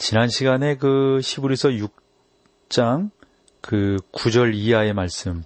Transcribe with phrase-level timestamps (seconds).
[0.00, 1.68] 지난 시간에 그 시부리서
[2.70, 3.10] 6장
[3.60, 5.44] 그 9절 이하의 말씀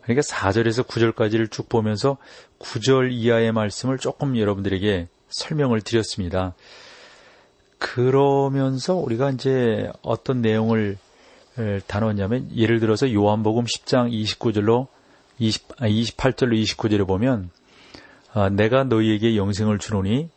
[0.00, 2.16] 그러니까 4절에서 9절까지를 쭉 보면서
[2.60, 6.54] 9절 이하의 말씀을 조금 여러분들에게 설명을 드렸습니다.
[7.78, 10.96] 그러면서 우리가 이제 어떤 내용을
[11.86, 14.86] 다뤘냐면 예를 들어서 요한복음 10장 29절로
[15.38, 17.50] 20, 28절로 29절에 보면
[18.32, 20.30] 아, 내가 너희에게 영생을 주노니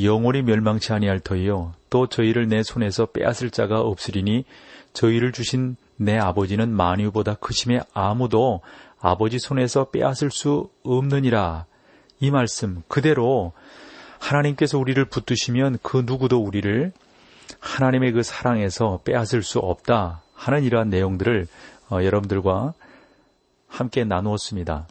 [0.00, 4.44] 영원히 멸망치 아니할 터이요 또 저희를 내 손에서 빼앗을 자가 없으리니
[4.92, 8.60] 저희를 주신 내 아버지는 만유보다 크심에 아무도
[9.00, 11.66] 아버지 손에서 빼앗을 수 없느니라.
[12.20, 13.52] 이 말씀 그대로
[14.18, 16.92] 하나님께서 우리를 붙드시면 그 누구도 우리를
[17.58, 21.46] 하나님의 그 사랑에서 빼앗을 수 없다 하는 이러한 내용들을
[21.90, 22.74] 어, 여러분들과
[23.66, 24.86] 함께 나누었습니다.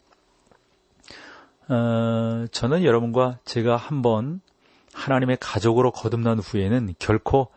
[1.68, 4.40] 어, 저는 여러분과 제가 한번
[4.92, 7.48] 하나님의 가족으로 거듭난 후에는 결코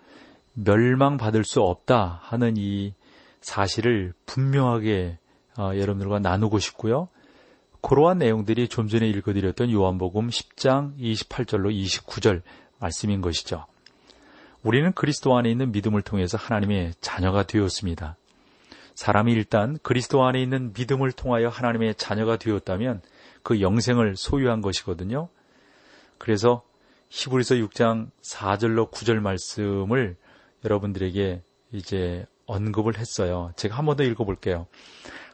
[0.54, 2.94] 멸망받을 수 없다 하는 이
[3.42, 5.18] 사실을 분명하게
[5.58, 7.08] 어, 여러분들과 나누고 싶고요.
[7.82, 12.42] 그러한 내용들이 좀 전에 읽어드렸던 요한복음 10장 28절로 29절
[12.80, 13.66] 말씀인 것이죠.
[14.64, 18.18] 우리는 그리스도 안에 있는 믿음을 통해서 하나님의 자녀가 되었습니다.
[18.96, 23.02] 사람이 일단 그리스도 안에 있는 믿음을 통하여 하나님의 자녀가 되었다면
[23.44, 25.30] 그 영생을 소유한 것이거든요.
[26.18, 26.64] 그래서
[27.10, 30.18] 히브리서 6장 4절로 9절 말씀을
[30.64, 33.52] 여러분들에게 이제 언급을 했어요.
[33.56, 34.68] 제가 한 번 더 읽어볼게요.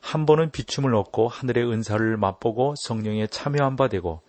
[0.01, 4.21] 한 번은 비춤을 얻고 하늘의 은사를 맛보고 성령에 참여한 바 되고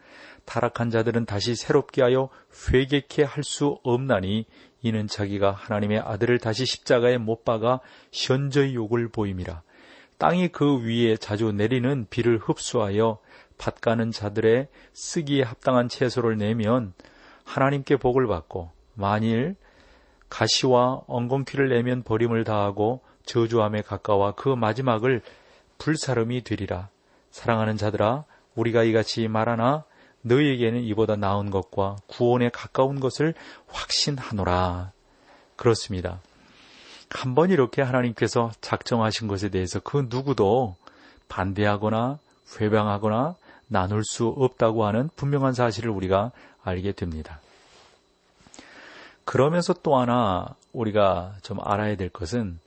[0.44, 2.28] 타락한 자들은 다시 새롭게 하여
[2.72, 4.46] 회개케 할 수 없나니
[4.82, 7.80] 이는 자기가 하나님의 아들을 다시 십자가에 못 박아
[8.12, 9.62] 현저히 욕을 보임이라.
[10.18, 13.18] 땅이 그 위에 자주 내리는 비를 흡수하여
[13.58, 16.94] 밭 가는 자들의 쓰기에 합당한 채소를 내면
[17.52, 19.56] 하나님께 복을 받고 만일
[20.30, 25.20] 가시와 엉겅퀴를 내면 버림을 다하고 저주함에 가까워 그 마지막을
[25.76, 26.88] 불사름이 되리라.
[27.30, 28.24] 사랑하는 자들아
[28.54, 29.84] 우리가 이같이 말하나
[30.22, 33.34] 너희에게는 이보다 나은 것과 구원에 가까운 것을
[33.68, 34.92] 확신하노라.
[35.56, 36.20] 그렇습니다.
[37.10, 40.76] 한 번 이렇게 하나님께서 작정하신 것에 대해서 그 누구도
[41.28, 42.18] 반대하거나
[42.58, 43.34] 회방하거나
[43.66, 47.40] 나눌 수 없다고 하는 분명한 사실을 우리가 알게 됩니다.
[49.24, 52.58] 그러면서 또 하나 우리가 좀 알아야 될 것은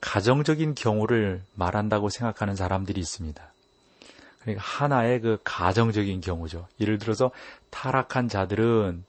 [0.00, 3.42] 가정적인 경우를 말한다고 생각하는 사람들이 있습니다.
[4.40, 6.66] 그러니까 하나의 그 가정적인 경우죠.
[6.80, 7.30] 예를 들어서
[7.70, 9.04] 타락한 자들은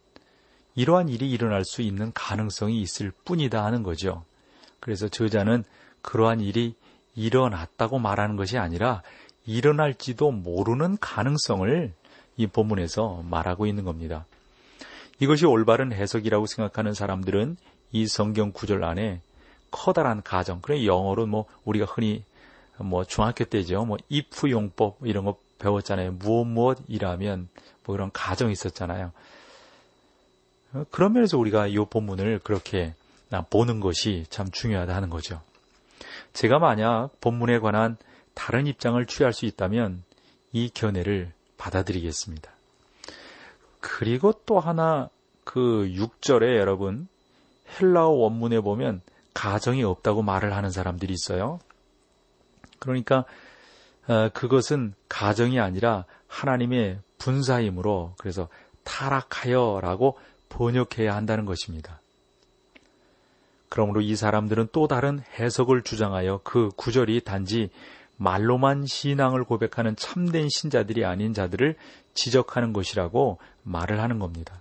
[0.76, 4.24] 이러한 일이 일어날 수 있는 가능성이 있을 뿐이다 하는 거죠.
[4.80, 5.64] 그래서 저자는
[6.02, 6.76] 그러한 일이
[7.16, 9.04] 일어났다고 말하는 것이 아니라
[9.46, 11.94] 일어날지도 모르는 가능성을
[12.38, 14.26] 이 본문에서 말하고 있는 겁니다.
[15.20, 17.58] 이것이 올바른 해석이라고 생각하는 사람들은
[17.92, 19.22] 이 성경 구절 안에
[19.70, 22.24] 커다란 가정, 그래 영어로 뭐 우리가 흔히
[22.78, 26.14] 뭐 중학교 때죠, 뭐 if 용법 이런 거 배웠잖아요.
[26.14, 27.50] 무엇 무엇이라면
[27.86, 29.12] 뭐 그런 가정이 있었잖아요.
[30.90, 32.96] 그런 면에서 우리가 이 본문을 그렇게
[33.50, 35.42] 보는 것이 참 중요하다 하는 거죠.
[36.34, 37.98] 제가 만약 본문에 관한
[38.34, 40.04] 다른 입장을 취할 수 있다면
[40.54, 42.52] 이 견해를 받아들이겠습니다.
[43.80, 45.10] 그리고 또 하나
[45.44, 47.08] 그 6절에 여러분
[47.80, 49.02] 헬라어 원문에 보면
[49.36, 51.60] 가정이 없다고 말을 하는 사람들이 있어요.
[52.80, 53.26] 그러니까
[54.08, 58.48] 어, 그것은 가정이 아니라 하나님의 분사임으로 그래서
[58.84, 60.18] 타락하여라고
[60.50, 62.02] 번역해야 한다는 것입니다.
[63.70, 67.70] 그러므로 이 사람들은 또 다른 해석을 주장하여 그 구절이 단지
[68.22, 71.76] 말로만 신앙을 고백하는 참된 신자들이 아닌 자들을
[72.14, 74.60] 지적하는 것이라고 말을 하는 겁니다.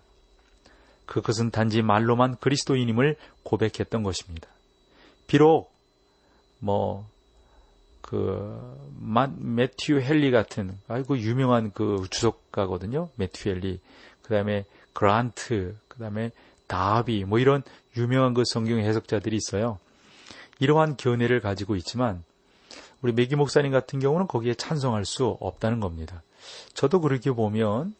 [1.04, 4.48] 그것은 단지 말로만 그리스도인임을 고백했던 것입니다.
[5.26, 5.70] 비록
[6.60, 8.10] 뭐그
[9.36, 13.10] 매튜 헬리 같은 아이고 유명한 그 주석가거든요.
[13.16, 13.78] 매튜 헬리.
[14.22, 14.64] 그다음에
[14.94, 16.30] 그란트, 그다음에
[16.66, 17.62] 다비 뭐 이런
[17.94, 19.78] 유명한 그 성경 해석자들이 있어요.
[20.60, 22.24] 이러한 견해를 가지고 있지만
[23.02, 26.22] 우리 메기 목사님 같은 경우는 거기에 찬성할 수 없다는 겁니다.
[26.74, 27.94] 저도 그렇게 보면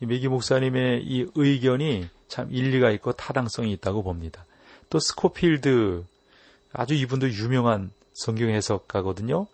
[0.00, 4.44] 이 메기 목사님의 이 의견이 참 일리가 있고 타당성이 있다고 봅니다.
[4.90, 6.04] 또 스코필드
[6.72, 9.46] 아주 이분도 유명한 성경 해석가거든요.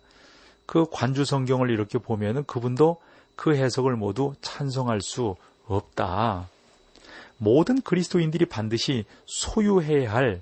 [0.65, 2.97] 그 관주 성경을 이렇게 보면은 그분도
[3.35, 5.35] 그 해석을 모두 찬성할 수
[5.67, 6.49] 없다.
[7.37, 10.41] 모든 그리스도인들이 반드시 소유해야 할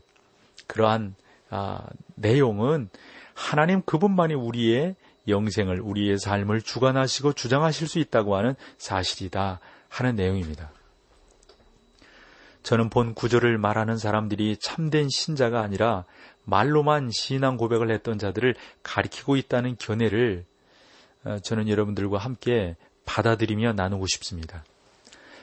[0.65, 1.15] 그러한
[1.49, 2.89] 아, 내용은
[3.37, 4.95] 하나님 그분만이 우리의
[5.27, 10.71] 영생을 우리의 삶을 주관하시고 주장하실 수 있다고 하는 사실이다 하는 내용입니다.
[12.63, 16.03] 저는 본 구절을 말하는 사람들이 참된 신자가 아니라
[16.45, 20.43] 말로만 신앙 고백을 했던 자들을 가리키고 있다는 견해를
[21.23, 22.75] 어, 저는 여러분들과 함께
[23.05, 24.63] 받아들이며 나누고 싶습니다.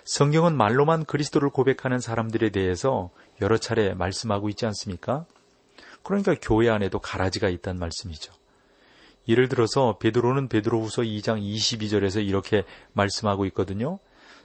[0.05, 3.11] 성경은 말로만 그리스도를 고백하는 사람들에 대해서
[3.41, 5.27] 여러 차례 말씀하고 있지 않습니까?
[6.05, 8.33] 그러니까 교회 안에도 가라지가 있다는 말씀이죠.
[9.27, 13.99] 예를 들어서 베드로는 베드로후서 2장 22절에서 이렇게 말씀하고 있거든요.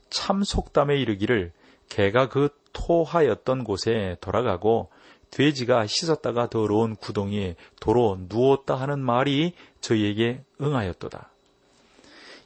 [0.09, 1.51] 참 속담에 이르기를
[1.89, 4.89] 개가 그 토하였던 곳에 돌아가고
[5.31, 11.29] 돼지가 씻었다가 더러운 구덩이에 도로 누웠다 하는 말이 저희에게 응하였도다.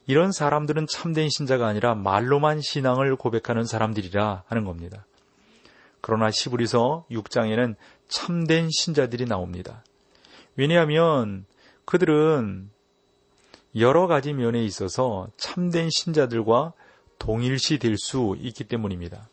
[0.06, 5.06] 이런 사람들은 참된 신자가 아니라 말로만 신앙을 고백하는 사람들이라 하는 겁니다.
[6.02, 7.76] 그러나 시브리서 6장에는
[8.08, 9.84] 참된 신자들이 나옵니다.
[10.56, 11.46] 왜냐하면
[11.86, 12.70] 그들은
[13.76, 16.74] 여러 가지 면에 있어서 참된 신자들과
[17.18, 19.28] 동일시 될 수 있기 때문입니다.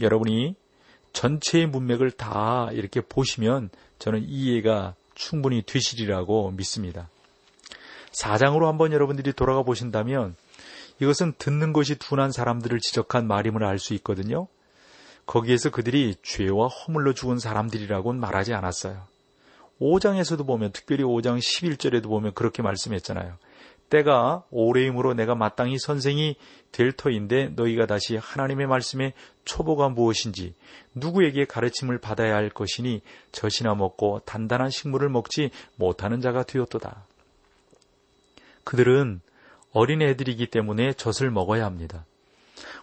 [0.00, 0.56] 여러분이
[1.12, 7.08] 전체의 문맥을 다 이렇게 보시면 저는 이해가 충분히 되시리라고 믿습니다.
[8.12, 10.36] 4장으로 한번 여러분들이 돌아가 보신다면
[11.00, 14.48] 이것은 듣는 것이 둔한 사람들을 지적한 말임을 알 수 있거든요.
[15.26, 19.06] 거기에서 그들이 죄와 허물로 죽은 사람들이라고는 말하지 않았어요.
[19.80, 23.36] 5장에서도 보면 특별히 5장 11절에도 보면 그렇게 말씀했잖아요.
[23.90, 26.36] 때가 오래임으로 내가 마땅히 선생이
[26.72, 29.12] 될 터인데 너희가 다시 하나님의 말씀에
[29.44, 30.54] 초보가 무엇인지
[30.94, 33.02] 누구에게 가르침을 받아야 할 것이니
[33.32, 37.04] 젖이나 먹고 단단한 식물을 먹지 못하는 자가 되었도다.
[38.64, 39.20] 그들은
[39.70, 42.06] 어린애들이기 때문에 젖을 먹어야 합니다.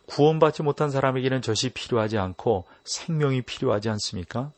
[0.08, 4.52] 구원받지 못한 사람에게는 젖이 필요하지 않고 생명이 필요하지 않습니까?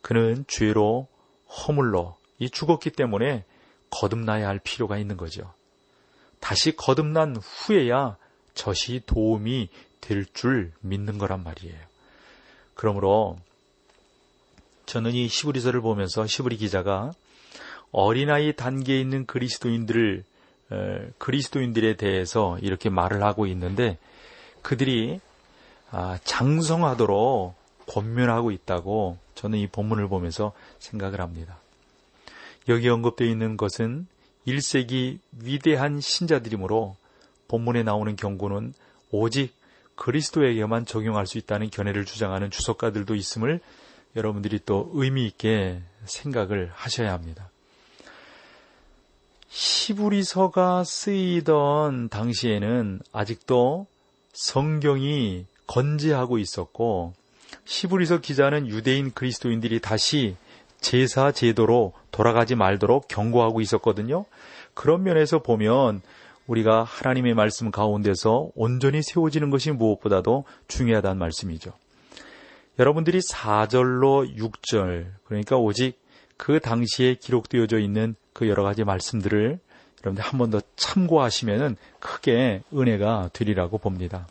[0.00, 1.08] 그는 죄로
[1.48, 3.44] 허물로 이 죽었기 때문에
[3.90, 5.52] 거듭나야 할 필요가 있는 거죠.
[6.40, 8.16] 다시 거듭난 후에야
[8.54, 9.68] 젖이 도움이
[10.00, 11.78] 될 줄 믿는 거란 말이에요.
[12.74, 13.38] 그러므로
[14.86, 17.12] 저는 이 시브리서를 보면서 시브리 기자가
[17.92, 20.24] 어린아이 단계에 있는 그리스도인들을
[21.18, 23.98] 그리스도인들에 대해서 이렇게 말을 하고 있는데
[24.62, 25.20] 그들이
[25.90, 27.54] 아, 장성하도록
[27.86, 31.58] 권면하고 있다고 저는 이 본문을 보면서 생각을 합니다.
[32.68, 34.06] 여기 언급되어 있는 것은
[34.46, 36.96] 1세기 위대한 신자들이므로
[37.48, 38.72] 본문에 나오는 경고는
[39.10, 39.54] 오직
[39.96, 43.60] 그리스도에게만 적용할 수 있다는 견해를 주장하는 주석가들도 있음을
[44.16, 47.50] 여러분들이 또 의미 있게 생각을 하셔야 합니다.
[49.48, 53.86] 시부리서가 쓰이던 당시에는 아직도
[54.32, 57.12] 성경이 건재하고 있었고
[57.64, 60.36] 시부리서 기자는 유대인 그리스도인들이 다시
[60.80, 64.24] 제사 제도로 돌아가지 말도록 경고하고 있었거든요.
[64.74, 66.00] 그런 면에서 보면
[66.46, 71.72] 우리가 하나님의 말씀 가운데서 온전히 세워지는 것이 무엇보다도 중요하다는 말씀이죠.
[72.78, 76.00] 여러분들이 4절로 6절, 그러니까 오직
[76.36, 79.60] 그 당시에 기록되어져 있는 그 여러 가지 말씀들을
[80.04, 84.26] 여러분들 한 번 더 참고하시면 크게 은혜가 되리라고 봅니다.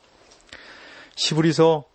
[1.16, 1.86] 시브리서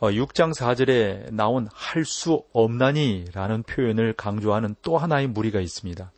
[0.00, 6.10] 6장 어, 4절에 나온 할 수 없나니 라는 표현을 강조하는 또 하나의 무리가 있습니다.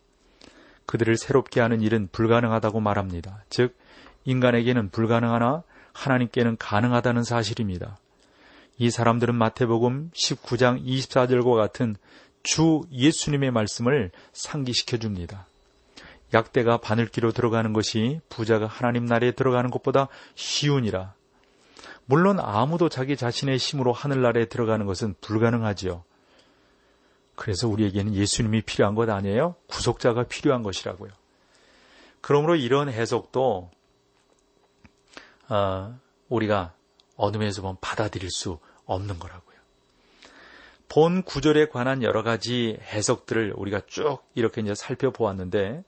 [0.86, 3.44] 그들을 새롭게 하는 일은 불가능하다고 말합니다.
[3.50, 3.76] 즉,
[4.24, 7.98] 인간에게는 불가능하나 하나님께는 가능하다는 사실입니다.
[8.78, 11.96] 이 사람들은 마태복음 19장 24절과 같은
[12.42, 15.46] 주 예수님의 말씀을 상기시켜 줍니다.
[16.34, 21.14] 약대가 바늘기로 들어가는 것이 부자가 하나님 나라에 들어가는 것보다 쉬우니라.
[22.04, 26.04] 물론 아무도 자기 자신의 힘으로 하늘나라에 들어가는 것은 불가능하지요.
[27.34, 29.56] 그래서 우리에게는 예수님이 필요한 것 아니에요?
[29.68, 31.10] 구속자가 필요한 것이라고요.
[32.20, 33.70] 그러므로 이런 해석도
[35.48, 35.98] 어,
[36.28, 36.72] 우리가
[37.16, 39.56] 어느 면에서 보면 받아들일 수 없는 거라고요.
[40.88, 45.84] 본 구절에 관한 여러 가지 해석들을 우리가 쭉 이렇게 이제 살펴보았는데,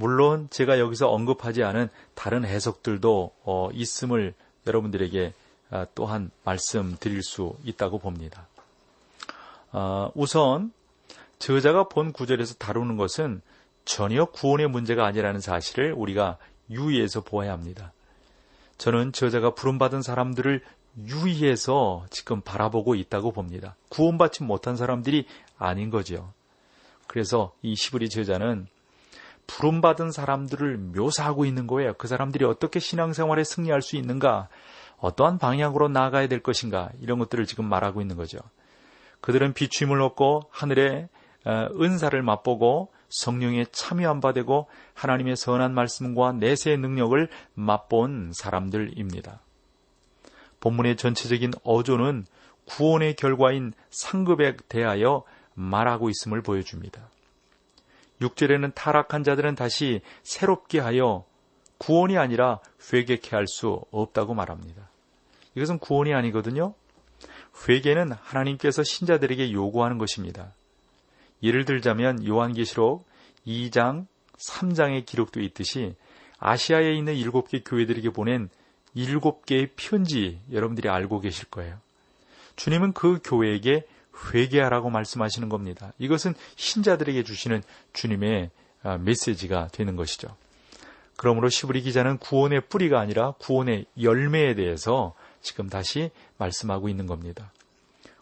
[0.00, 4.32] 물론 제가 여기서 언급하지 않은 다른 해석들도 어, 있음을
[4.66, 5.34] 여러분들에게
[5.70, 8.48] 아, 또한 말씀드릴 수 있다고 봅니다.
[9.72, 10.72] 아, 우선
[11.38, 13.42] 저자가 본 구절에서 다루는 것은
[13.84, 16.38] 전혀 구원의 문제가 아니라는 사실을 우리가
[16.70, 17.92] 유의해서 보아야 합니다.
[18.78, 20.62] 저는 저자가 부름받은 사람들을
[21.06, 23.76] 유의해서 지금 바라보고 있다고 봅니다.
[23.90, 25.26] 구원받지 못한 사람들이
[25.58, 26.32] 아닌 거죠.
[27.06, 28.66] 그래서 이 시브리 저자는
[29.50, 31.94] 부름받은 사람들을 묘사하고 있는 거예요.
[31.94, 34.48] 그 사람들이 어떻게 신앙생활에 승리할 수 있는가,
[34.98, 38.38] 어떠한 방향으로 나아가야 될 것인가, 이런 것들을 지금 말하고 있는 거죠.
[39.20, 41.08] 그들은 비추임을 얻고 하늘의
[41.46, 49.40] 어, 은사를 맛보고 성령에 참여한 바 되고 하나님의 선한 말씀과 내세의 능력을 맛본 사람들입니다.
[50.60, 52.26] 본문의 전체적인 어조는
[52.66, 57.08] 구원의 결과인 상급에 대하여 말하고 있음을 보여줍니다.
[58.20, 61.24] 6절에는 타락한 자들은 다시 새롭게 하여
[61.78, 62.60] 구원이 아니라
[62.92, 64.90] 회개케 할 수 없다고 말합니다.
[65.54, 66.74] 이것은 구원이 아니거든요.
[67.68, 70.52] 회개는 하나님께서 신자들에게 요구하는 것입니다.
[71.42, 73.06] 예를 들자면 요한계시록
[73.46, 75.96] 2장, 3장에 기록되어 있듯이
[76.38, 78.48] 아시아에 있는 일곱 개 교회들에게 보낸
[78.94, 81.78] 일곱 개의 편지 여러분들이 알고 계실 거예요.
[82.56, 83.86] 주님은 그 교회에게
[84.32, 85.92] 회개하라고 말씀하시는 겁니다.
[85.98, 87.62] 이것은 신자들에게 주시는
[87.92, 88.50] 주님의
[88.82, 90.36] 아, 메시지가 되는 것이죠.
[91.16, 97.52] 그러므로 시브리 기자는 구원의 뿌리가 아니라 구원의 열매에 대해서 지금 다시 말씀하고 있는 겁니다.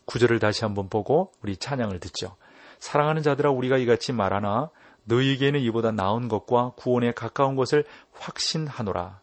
[0.04, 2.36] 구절을 다시 한번 보고 우리 찬양을 듣죠.
[2.80, 4.70] 사랑하는 자들아 우리가 이같이 말하나
[5.04, 9.20] 너희에게는 이보다 나은 것과 구원에 가까운 것을 확신하노라.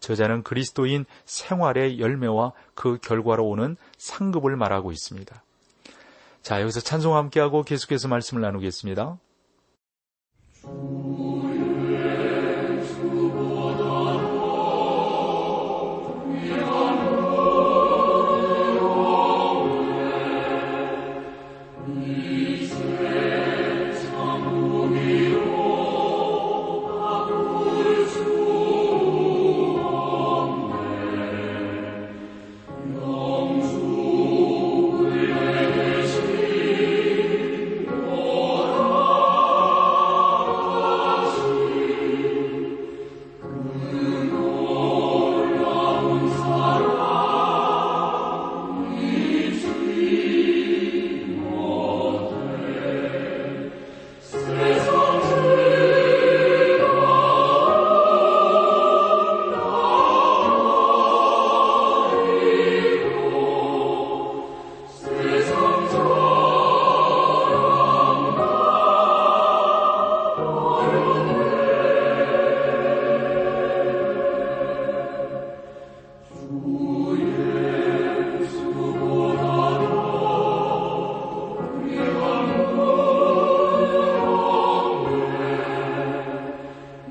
[0.00, 5.42] 저자는 그리스도인 생활의 열매와 그 결과로 오는 상급을 말하고 있습니다.
[6.42, 9.18] 자, 여기서 찬송 함께하고 계속해서 말씀을 나누겠습니다.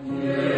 [0.07, 0.48] Yeah.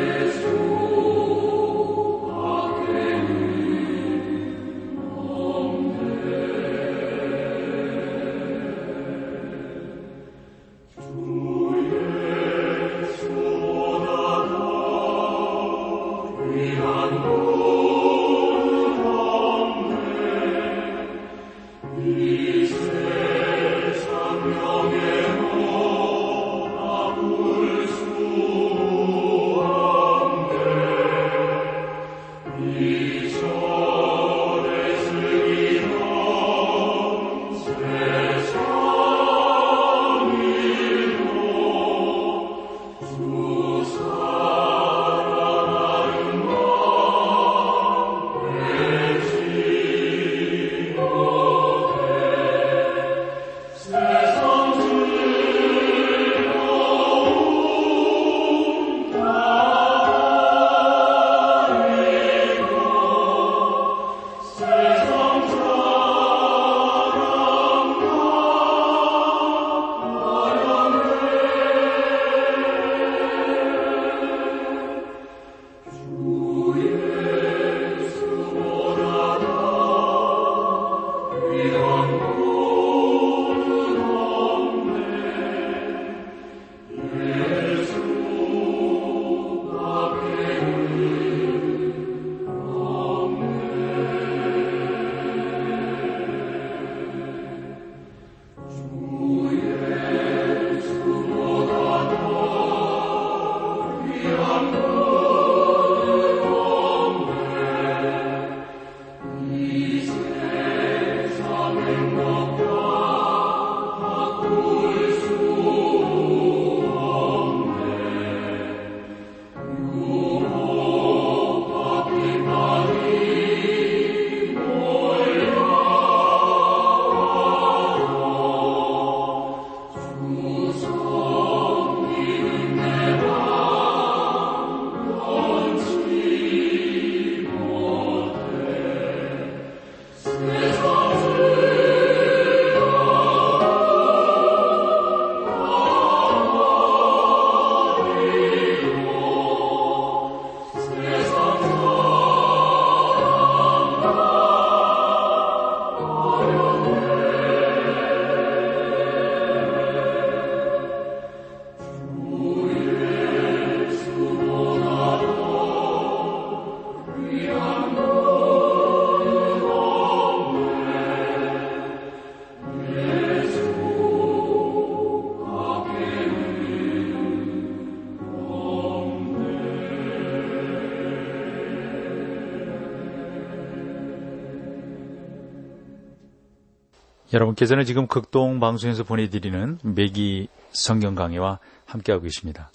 [187.33, 192.71] 여러분께서는 지금 극동 방송에서 보내드리는 매기 성경 강의와 함께하고 계십니다.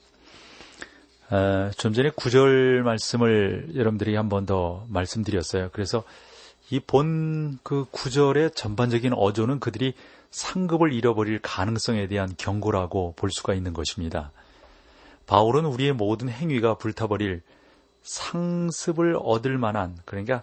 [1.30, 5.70] 어, 좀 전에 구절 말씀을 여러분들이 한 번 더 말씀드렸어요.
[5.72, 6.04] 그래서
[6.70, 9.94] 이 본 그 구절의 전반적인 어조는 그들이
[10.30, 14.30] 상급을 잃어버릴 가능성에 대한 경고라고 볼 수가 있는 것입니다.
[15.26, 17.42] 바울은 우리의 모든 행위가 불타버릴
[18.02, 20.42] 상습을 얻을 만한 그러니까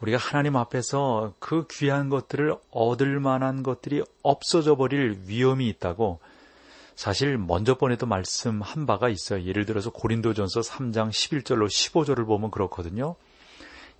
[0.00, 6.20] 우리가 하나님 앞에서 그 귀한 것들을 얻을 만한 것들이 없어져 버릴 위험이 있다고
[6.94, 9.44] 사실 먼저 번에도 말씀한 바가 있어요.
[9.44, 13.16] 예를 들어서 고린도전서 3장 11절로 15절을 보면 그렇거든요.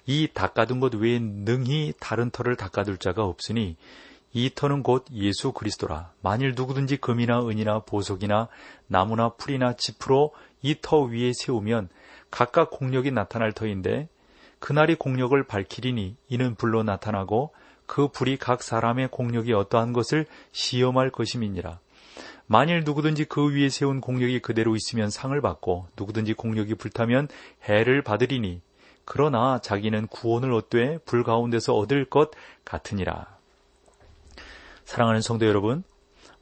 [0.06, 3.76] 이 닦아둔 것 외에 능히 다른 터를 닦아둘 자가 없으니
[4.32, 6.12] 이 터는 곧 예수 그리스도라.
[6.20, 8.48] 만일 누구든지 금이나 은이나 보석이나
[8.86, 11.88] 나무나 풀이나 지프로 이 터 위에 세우면
[12.30, 14.08] 각각 공력이 나타날 터인데
[14.58, 17.52] 그날이 공력을 밝히리니 이는 불로 나타나고
[17.86, 21.78] 그 불이 각 사람의 공력이 어떠한 것을 시험할 것임이니라.
[22.46, 27.28] 만일 누구든지 그 위에 세운 공력이 그대로 있으면 상을 받고 누구든지 공력이 불타면
[27.68, 28.60] 해를 받으리니
[29.04, 32.30] 그러나 자기는 구원을 얻되 불 가운데서 얻을 것
[32.64, 33.36] 같으니라.
[34.84, 35.84] 사랑하는 성도 여러분,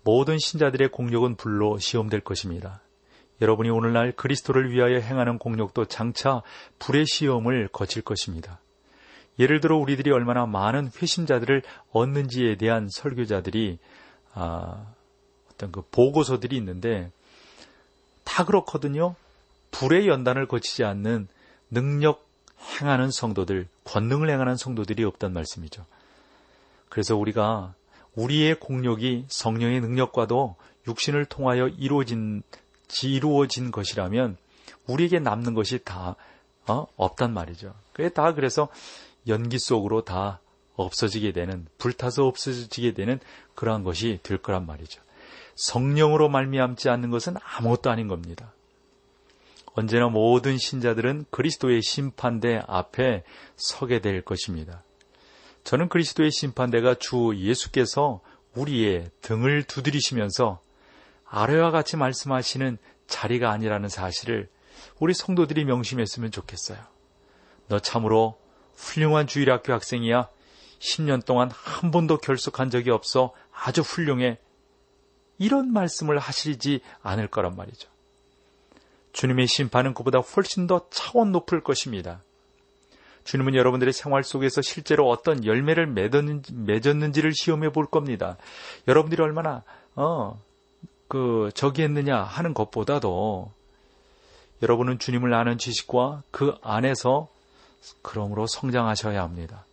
[0.02, 2.80] 모든 신자들의 공력은 불로 시험될 것입니다.
[3.40, 6.42] 여러분이 오늘날 그리스도를 위하여 행하는 공력도 장차
[6.78, 8.60] 불의 시험을 거칠 것입니다.
[9.38, 13.78] 예를 들어 우리들이 얼마나 많은 회심자들을 얻는지에 대한 설교자들이
[14.34, 14.86] 아,
[15.52, 17.10] 어떤 그 보고서들이 있는데
[18.24, 19.14] 다 그렇거든요.
[19.70, 21.28] 불의 연단을 거치지 않는
[21.70, 22.28] 능력
[22.80, 25.84] 행하는 성도들, 권능을 행하는 성도들이 없단 말씀이죠.
[26.88, 27.74] 그래서 우리가
[28.14, 30.54] 우리의 공력이 성령의 능력과도
[30.86, 32.42] 육신을 통하여 이루어진
[33.04, 34.36] 이루어진 것이라면
[34.86, 36.16] 우리에게 남는 것이 다
[36.66, 36.86] 어?
[36.96, 37.74] 없단 말이죠.
[37.92, 38.68] 그게 다 그래서
[39.26, 40.40] 연기 속으로 다
[40.76, 43.20] 없어지게 되는 불타서 없어지게 되는
[43.54, 45.02] 그러한 것이 될 거란 말이죠.
[45.54, 48.52] 성령으로 말미암지 않는 것은 아무것도 아닌 겁니다.
[49.74, 53.24] 언제나 모든 신자들은 그리스도의 심판대 앞에
[53.56, 54.82] 서게 될 것입니다.
[55.64, 58.20] 저는 그리스도의 심판대가 주 예수께서
[58.54, 60.60] 우리의 등을 두드리시면서
[61.34, 64.48] 아래와 같이 말씀하시는 자리가 아니라는 사실을
[65.00, 66.78] 우리 성도들이 명심했으면 좋겠어요.
[67.66, 68.38] 너 참으로
[68.76, 70.28] 훌륭한 주일학교 학생이야.
[70.78, 73.34] 10년 동안 한 번도 결석한 적이 없어.
[73.52, 74.38] 아주 훌륭해.
[75.38, 77.88] 이런 말씀을 하시지 않을 거란 말이죠.
[79.12, 82.22] 주님의 심판은 그보다 훨씬 더 차원 높을 것입니다.
[83.24, 88.36] 주님은 여러분들의 생활 속에서 실제로 어떤 열매를 맺었는지, 를 시험해 볼 겁니다.
[88.86, 89.64] 여러분들이 얼마나
[89.96, 90.40] 어,
[91.14, 93.52] 그 저기 했느냐 하는 것보다도
[94.62, 97.28] 여러분은 주님을 아는 지식과 그 안에서
[98.02, 99.64] 그러므로 성장하셔야 합니다.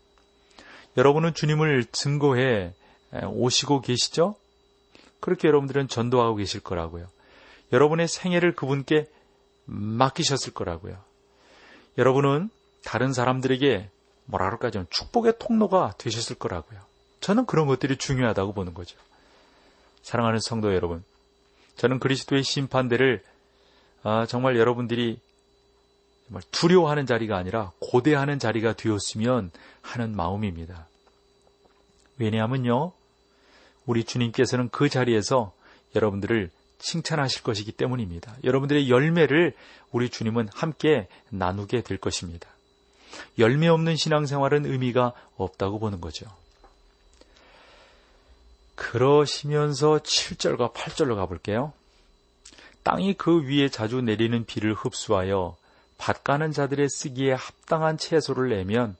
[0.97, 2.75] 여러분은 주님을 증거해
[3.25, 4.35] 오시고 계시죠?
[5.19, 7.07] 그렇게 여러분들은 전도하고 계실 거라고요.
[7.73, 9.07] 여러분의 생애를 그분께
[9.65, 10.95] 맡기셨을 거라고요.
[11.97, 12.51] 여러분은
[12.83, 13.89] 다른 사람들에게
[14.25, 16.79] 뭐라 그럴까 좀 축복의 통로가 되셨을 거라고요.
[17.19, 18.95] 저는 그런 것들이 중요하다고 보는 거죠.
[20.03, 21.03] 사랑하는 성도 여러분,
[21.81, 23.23] 저는 그리스도의 심판대를
[24.03, 25.19] 아, 정말 여러분들이
[26.27, 29.49] 정말 두려워하는 자리가 아니라 고대하는 자리가 되었으면
[29.81, 30.87] 하는 마음입니다.
[32.19, 32.91] 왜냐하면요,
[33.87, 35.53] 우리 주님께서는 그 자리에서
[35.95, 38.35] 여러분들을 칭찬하실 것이기 때문입니다.
[38.43, 39.55] 여러분들의 열매를
[39.91, 42.47] 우리 주님은 함께 나누게 될 것입니다.
[43.39, 46.27] 열매 없는 신앙생활은 의미가 없다고 보는 거죠.
[48.81, 51.71] 그러시면서 7절과 8절로 가볼게요.
[52.81, 55.55] 땅이 그 위에 자주 내리는 비를 흡수하여
[55.99, 58.97] 밭 가는 자들의 쓰기에 합당한 채소를 내면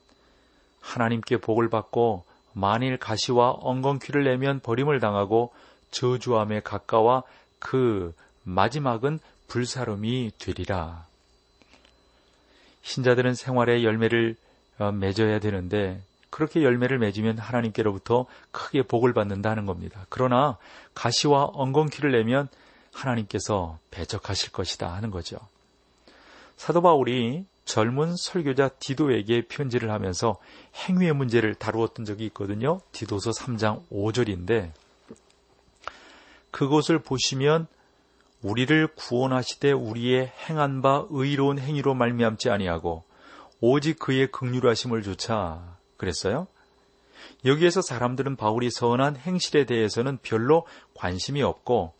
[0.80, 5.52] 하나님께 복을 받고 만일 가시와 엉겅퀴를 내면 버림을 당하고
[5.90, 7.24] 저주함에 가까워
[7.58, 8.14] 그
[8.44, 9.18] 마지막은
[9.48, 11.06] 불사름이 되리라.
[12.82, 14.36] 신자들은 생활의 열매를
[14.78, 16.00] 어, 맺어야 되는데
[16.32, 20.06] 그렇게 열매를 맺으면 하나님께로부터 크게 복을 받는다는 겁니다.
[20.08, 20.56] 그러나
[20.94, 22.48] 가시와 엉겅퀴를 내면
[22.90, 25.36] 하나님께서 배척하실 것이다 하는 거죠.
[26.56, 30.38] 사도 바울이 젊은 설교자 디도에게 편지를 하면서
[30.74, 32.80] 행위의 문제를 다루었던 적이 있거든요.
[32.92, 34.72] 디도서 3장 5절인데
[36.50, 37.66] 그것을 보시면
[38.40, 43.04] 우리를 구원하시되 우리의 행한 바 의로운 행위로 말미암지 아니하고
[43.60, 46.48] 오직 그의 극률하심을 조차 그랬어요.
[47.44, 51.94] 여기에서 사람들은 바울이 선한 행실에 대해서는 별로 관심이 없고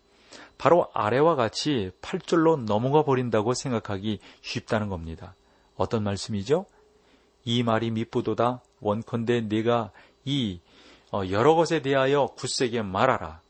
[0.58, 5.36] 바로 아래와 같이 팔절로 넘어가 버린다고 생각하기 쉽다는 겁니다.
[5.76, 6.66] 어떤 말씀이죠?
[7.44, 9.92] 이 말이 미쁘도다 원컨대 내가
[10.24, 10.58] 이
[11.12, 13.40] 어, 여러 것에 대하여 굳세게 말하라.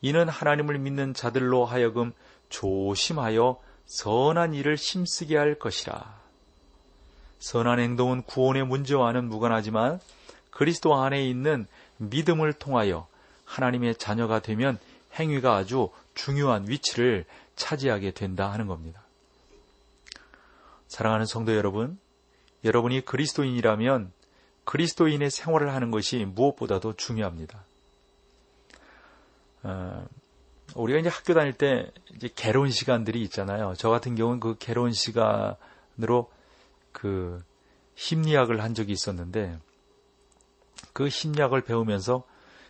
[0.00, 2.12] 이는 하나님을 믿는 자들로 하여금
[2.50, 6.27] 조심하여 선한 일을 힘쓰게 할 것이라.
[7.38, 10.00] 선한 행동은 구원의 문제와는 무관하지만
[10.50, 11.66] 그리스도 안에 있는
[11.98, 13.06] 믿음을 통하여
[13.44, 14.78] 하나님의 자녀가 되면
[15.14, 17.24] 행위가 아주 중요한 위치를
[17.56, 19.02] 차지하게 된다 하는 겁니다.
[20.88, 21.98] 사랑하는 성도 여러분,
[22.64, 24.12] 여러분이 그리스도인이라면
[24.64, 27.64] 그리스도인의 생활을 하는 것이 무엇보다도 중요합니다.
[29.62, 30.06] 어,
[30.74, 33.74] 우리가 이제 학교 다닐 때 이제 개론 시간들이 있잖아요.
[33.76, 36.30] 저 같은 경우는 그 개론 시간으로
[36.92, 37.42] 그
[37.94, 39.58] 심리학을 한 적이 있었는데
[40.92, 42.24] 그 심리학을 배우면서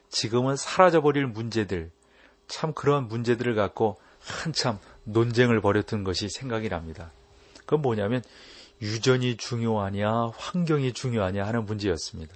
[0.08, 1.90] 지금은 사라져버릴 문제들,
[2.46, 7.12] 참 그런 문제들을 갖고 한참 논쟁을 벌였던 것이 생각이 납니다.
[7.60, 8.22] 그건 뭐냐면
[8.80, 12.34] 유전이 중요하냐, 환경이 중요하냐 하는 문제였습니다.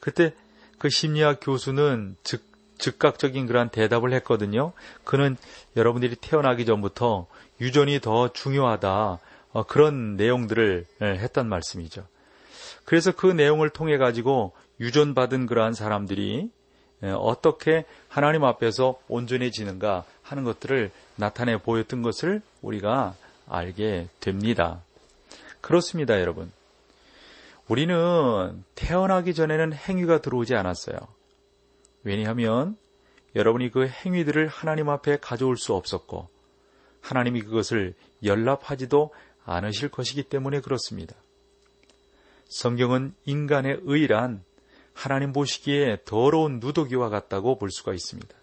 [0.00, 0.34] 그때
[0.78, 2.42] 그 심리학 교수는 즉,
[2.78, 4.72] 즉각적인 그러한 대답을 했거든요.
[5.04, 5.36] 그는
[5.76, 7.28] 여러분들이 태어나기 전부터
[7.60, 9.18] 유전이 더 중요하다.
[9.52, 12.06] 어, 그런 내용들을 예, 했단 말씀이죠.
[12.84, 16.50] 그래서 그 내용을 통해 가지고 유전받은 그러한 사람들이
[17.02, 23.14] 예, 어떻게 하나님 앞에서 온전해지는가 하는 것들을 나타내 보였던 것을 우리가
[23.48, 24.82] 알게 됩니다.
[25.60, 26.50] 그렇습니다, 여러분.
[27.68, 30.96] 우리는 태어나기 전에는 행위가 들어오지 않았어요.
[32.04, 32.76] 왜냐하면
[33.36, 36.28] 여러분이 그 행위들을 하나님 앞에 가져올 수 없었고
[37.00, 39.12] 하나님이 그것을 연락하지도
[39.44, 41.14] 않으실 것이기 때문에 그렇습니다.
[42.48, 44.44] 성경은 인간의 의란
[44.92, 48.34] 하나님 보시기에 더러운 누더기와 같다고 볼 수가 있습니다.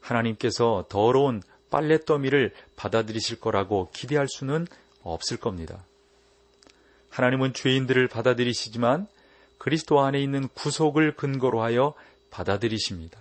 [0.00, 4.66] 하나님께서 더러운 빨랫더미를 받아들이실 거라고 기대할 수는
[5.02, 5.84] 없을 겁니다.
[7.10, 9.06] 하나님은 죄인들을 받아들이시지만
[9.58, 11.94] 그리스도 안에 있는 구속을 근거로 하여
[12.30, 13.20] 받아들이십니다.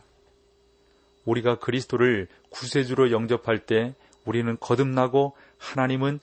[1.26, 3.94] 우리가 그리스도를 구세주로 영접할 때
[4.26, 6.20] 우리는 거듭나고 하나님은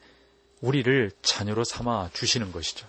[0.66, 2.88] 우리를 자녀로 삼아 주시는 것이죠.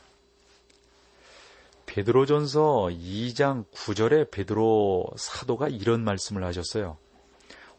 [1.85, 6.97] 베드로전서 2장 9절에 베드로 사도가 이런 말씀을 하셨어요.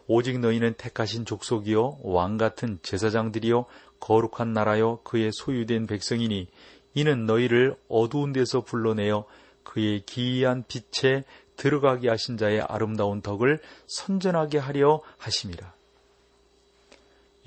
[0.06, 3.66] 오직 너희는 택하신 족속이요 왕 같은 제사장들이요
[4.00, 6.46] 거룩한 나라요 그의 소유된 백성이니
[6.94, 9.26] 이는 너희를 어두운 데서 불러내어
[9.64, 11.24] 그의 기이한 빛에
[11.56, 15.78] 들어가게 하신 자의 아름다운 덕을 선전하게 하려 하심이라.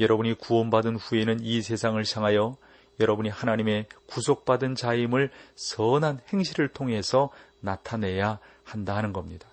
[0.01, 2.57] 여러분이 구원받은 후에는 이 세상을 향하여
[2.99, 7.29] 여러분이 하나님의 구속받은 자임을 선한 행실을 통해서
[7.61, 9.47] 나타내야 한다 하는 겁니다.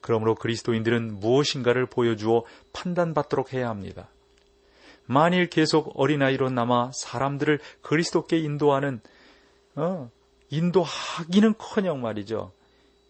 [0.00, 4.08] 그러므로 그리스도인들은 무엇인가를 보여주어 판단받도록 해야 합니다.
[5.04, 9.00] 만일 계속 어린아이로 남아 사람들을 그리스도께 인도하는
[9.76, 10.10] 어,
[10.50, 12.52] 인도하기는 커녕 말이죠.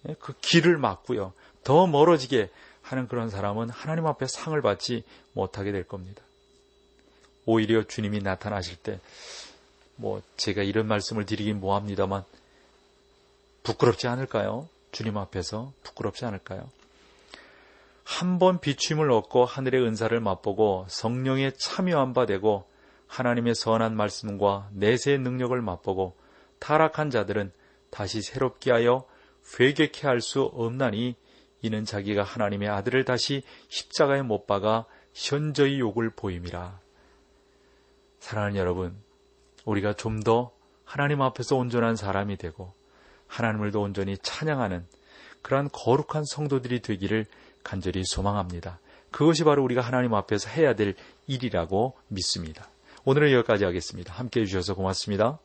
[0.08, 1.32] 예, 그 길을 막고요.
[1.64, 2.50] 더 멀어지게
[2.86, 6.22] 하는 그런 사람은 하나님 앞에 상을 받지 못하게 될 겁니다.
[7.44, 9.00] 오히려 주님이 나타나실 때,
[9.96, 12.22] 뭐, 제가 이런 말씀을 드리긴 뭐합니다만,
[13.64, 14.68] 부끄럽지 않을까요?
[14.92, 16.70] 주님 앞에서 부끄럽지 않을까요?
[18.04, 22.68] 한 번 비춤을 얻고 하늘의 은사를 맛보고 성령에 참여한 바 되고
[23.08, 26.14] 하나님의 선한 말씀과 내세의 능력을 맛보고
[26.60, 27.50] 타락한 자들은
[27.90, 29.04] 다시 새롭게 하여
[29.58, 31.16] 회개케 할 수 없나니
[31.62, 36.78] 이는 자기가 하나님의 아들을 다시 십자가에 못 박아 현저히 욕을 보임이라.
[38.20, 38.96] 사랑하는 여러분,
[39.64, 42.72] 우리가 좀 더 하나님 앞에서 온전한 사람이 되고
[43.26, 44.86] 하나님을 더 온전히 찬양하는
[45.42, 47.26] 그러한 거룩한 성도들이 되기를
[47.62, 48.78] 간절히 소망합니다.
[49.10, 50.94] 그것이 바로 우리가 하나님 앞에서 해야 될
[51.26, 52.68] 일이라고 믿습니다.
[53.04, 54.14] 오늘은 여기까지 하겠습니다.
[54.14, 55.38] 함께 해주셔서 고맙습니다.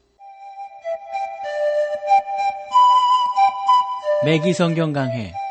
[4.23, 5.33] 맥기 성경 강해